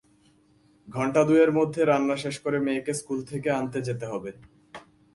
[0.87, 4.31] ঘণ্টা দুইয়ের মধ্যে রান্না শেষ করে মেয়েকে স্কুল থেকে আনতে যেতে হবে।